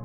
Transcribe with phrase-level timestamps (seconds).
[0.00, 0.04] A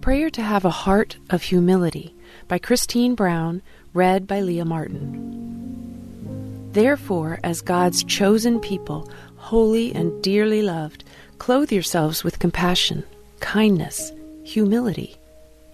[0.00, 2.12] Prayer to Have a Heart of Humility
[2.48, 3.62] by Christine Brown,
[3.94, 6.72] read by Leah Martin.
[6.72, 11.04] Therefore, as God's chosen people, holy and dearly loved,
[11.38, 13.04] clothe yourselves with compassion,
[13.46, 15.14] kindness, humility,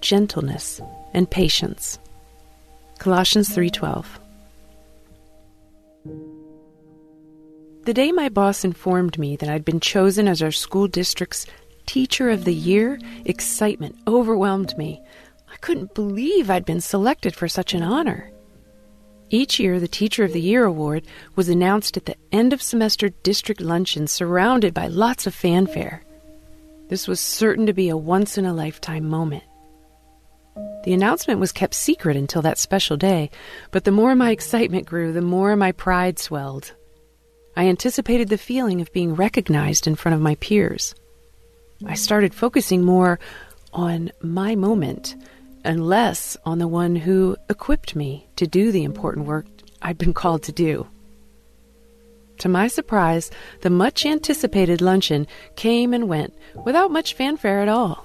[0.02, 0.78] gentleness,
[1.14, 1.98] and patience.
[2.98, 4.20] Colossians 3:12.
[7.86, 11.46] The day my boss informed me that I'd been chosen as our school district's
[11.86, 15.00] Teacher of the Year, excitement overwhelmed me.
[15.50, 18.30] I couldn't believe I'd been selected for such an honor.
[19.30, 23.08] Each year, the Teacher of the Year award was announced at the end of semester
[23.22, 26.02] district luncheon, surrounded by lots of fanfare.
[26.92, 29.44] This was certain to be a once in a lifetime moment.
[30.84, 33.30] The announcement was kept secret until that special day,
[33.70, 36.74] but the more my excitement grew, the more my pride swelled.
[37.56, 40.94] I anticipated the feeling of being recognized in front of my peers.
[41.86, 43.18] I started focusing more
[43.72, 45.16] on my moment
[45.64, 49.46] and less on the one who equipped me to do the important work
[49.80, 50.86] I'd been called to do.
[52.42, 58.04] To my surprise, the much anticipated luncheon came and went without much fanfare at all.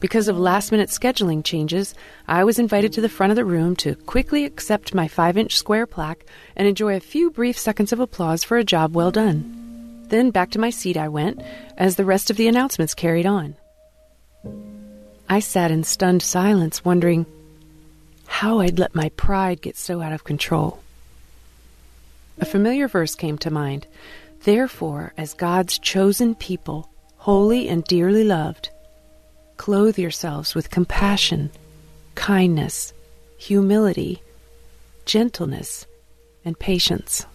[0.00, 1.94] Because of last minute scheduling changes,
[2.26, 5.56] I was invited to the front of the room to quickly accept my 5 inch
[5.56, 6.26] square plaque
[6.56, 10.02] and enjoy a few brief seconds of applause for a job well done.
[10.08, 11.40] Then back to my seat I went
[11.76, 13.54] as the rest of the announcements carried on.
[15.28, 17.24] I sat in stunned silence, wondering
[18.26, 20.82] how I'd let my pride get so out of control.
[22.40, 23.86] A familiar verse came to mind.
[24.44, 28.70] Therefore, as God's chosen people, holy and dearly loved,
[29.56, 31.50] clothe yourselves with compassion,
[32.14, 32.92] kindness,
[33.36, 34.22] humility,
[35.04, 35.86] gentleness,
[36.44, 37.26] and patience.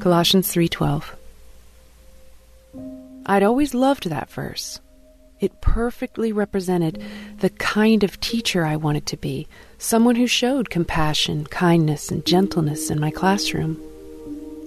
[0.00, 1.14] Colossians 3:12
[3.26, 4.80] I'd always loved that verse.
[5.40, 7.02] It perfectly represented
[7.38, 12.90] the kind of teacher I wanted to be, someone who showed compassion, kindness, and gentleness
[12.90, 13.80] in my classroom.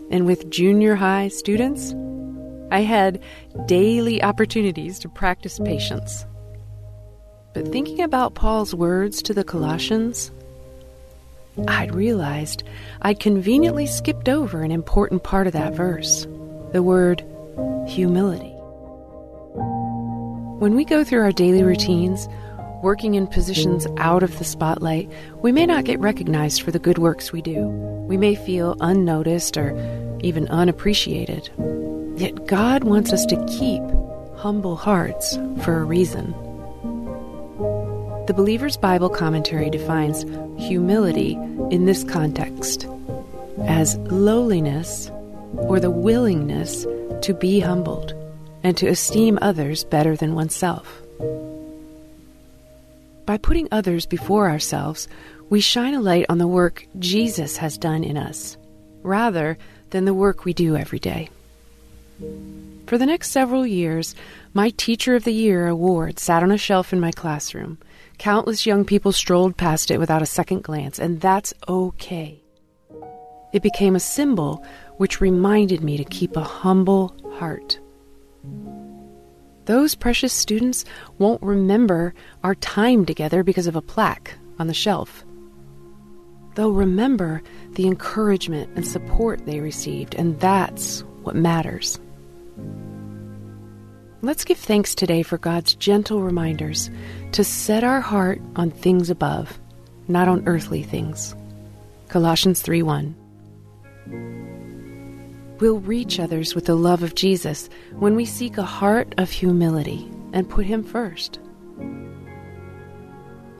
[0.09, 1.94] And with junior high students,
[2.72, 3.22] I had
[3.67, 6.25] daily opportunities to practice patience.
[7.53, 10.31] But thinking about Paul's words to the Colossians,
[11.67, 12.63] I'd realized
[13.03, 16.25] I'd conveniently skipped over an important part of that verse
[16.72, 17.23] the word
[17.88, 18.53] humility.
[20.63, 22.29] When we go through our daily routines,
[22.81, 26.97] working in positions out of the spotlight, we may not get recognized for the good
[26.97, 27.68] works we do.
[28.07, 29.73] We may feel unnoticed or
[30.23, 31.50] even unappreciated.
[32.16, 33.84] Yet God wants us to keep
[34.38, 36.31] humble hearts for a reason.
[38.28, 40.23] The Believer's Bible Commentary defines
[40.57, 41.34] humility
[41.72, 42.88] in this context
[43.66, 45.12] as lowliness
[45.56, 46.85] or the willingness
[47.22, 48.13] to be humbled
[48.63, 51.01] and to esteem others better than oneself.
[53.25, 55.07] By putting others before ourselves,
[55.50, 58.57] we shine a light on the work Jesus has done in us,
[59.02, 59.57] rather
[59.91, 61.29] than the work we do every day.
[62.88, 64.16] For the next several years,
[64.53, 67.78] my Teacher of the Year award sat on a shelf in my classroom.
[68.18, 72.41] Countless young people strolled past it without a second glance, and that's okay.
[73.53, 74.66] It became a symbol
[74.97, 77.79] which reminded me to keep a humble heart.
[79.66, 80.84] Those precious students
[81.17, 82.14] won't remember
[82.44, 85.23] our time together because of a plaque on the shelf.
[86.56, 87.41] They'll remember
[87.72, 92.00] the encouragement and support they received, and that's what matters.
[94.22, 96.90] Let's give thanks today for God's gentle reminders
[97.34, 99.59] to set our heart on things above,
[100.08, 101.35] not on earthly things.
[102.09, 104.42] Colossians 3 1.
[105.59, 110.09] We'll reach others with the love of Jesus when we seek a heart of humility
[110.34, 111.40] and put Him first.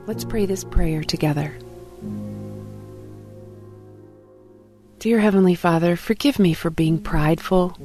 [0.06, 1.56] Let's pray this prayer together.
[4.98, 7.76] Dear Heavenly Father, forgive me for being prideful.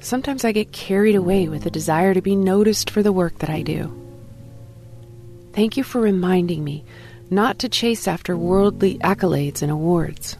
[0.00, 3.50] Sometimes I get carried away with a desire to be noticed for the work that
[3.50, 3.92] I do.
[5.52, 6.84] Thank you for reminding me
[7.30, 10.36] not to chase after worldly accolades and awards.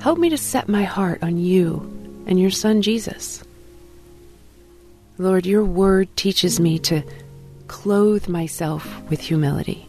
[0.00, 1.80] Help me to set my heart on you
[2.26, 3.42] and your Son Jesus.
[5.18, 7.02] Lord, your word teaches me to
[7.66, 9.88] clothe myself with humility.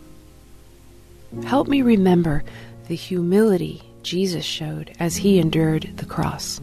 [1.43, 2.43] Help me remember
[2.87, 6.61] the humility Jesus showed as he endured the cross.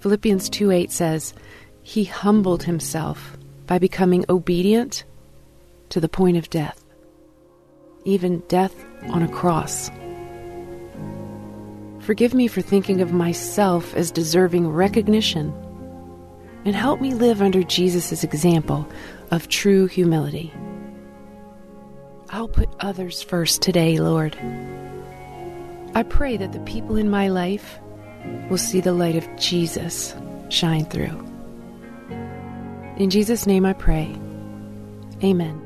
[0.00, 1.34] Philippians 2 8 says,
[1.82, 5.04] He humbled himself by becoming obedient
[5.90, 6.84] to the point of death,
[8.04, 8.74] even death
[9.08, 9.90] on a cross.
[12.06, 15.52] Forgive me for thinking of myself as deserving recognition,
[16.64, 18.86] and help me live under Jesus' example
[19.32, 20.54] of true humility.
[22.30, 24.36] I'll put others first today, Lord.
[25.96, 27.80] I pray that the people in my life
[28.48, 30.14] will see the light of Jesus
[30.48, 31.26] shine through.
[32.98, 34.16] In Jesus' name I pray.
[35.24, 35.65] Amen.